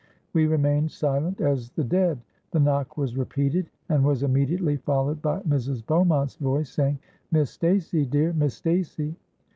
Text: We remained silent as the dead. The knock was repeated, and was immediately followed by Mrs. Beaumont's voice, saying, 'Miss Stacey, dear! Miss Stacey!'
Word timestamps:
We 0.33 0.47
remained 0.47 0.89
silent 0.91 1.41
as 1.41 1.69
the 1.69 1.83
dead. 1.83 2.17
The 2.49 2.59
knock 2.59 2.97
was 2.97 3.15
repeated, 3.19 3.69
and 3.87 4.03
was 4.03 4.23
immediately 4.23 4.77
followed 4.77 5.21
by 5.21 5.41
Mrs. 5.41 5.85
Beaumont's 5.85 6.37
voice, 6.37 6.71
saying, 6.71 6.97
'Miss 7.31 7.51
Stacey, 7.51 8.07
dear! 8.07 8.33
Miss 8.33 8.55
Stacey!' 8.55 9.15